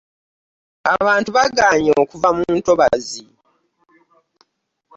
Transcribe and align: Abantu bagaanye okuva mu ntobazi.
Abantu 0.95 1.29
bagaanye 1.37 1.91
okuva 2.01 2.29
mu 2.37 2.45
ntobazi. 2.57 3.21